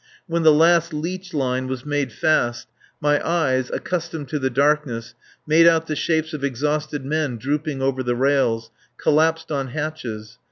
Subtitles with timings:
[0.25, 2.67] When the last leech line was made fast,
[2.99, 5.13] my eyes, accustomed to the darkness,
[5.45, 10.39] made out the shapes of exhausted men drooping over the rails, collapsed on hatches.